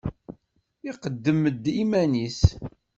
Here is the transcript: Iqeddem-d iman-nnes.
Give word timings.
Iqeddem-d 0.89 1.65
iman-nnes. 1.83 2.39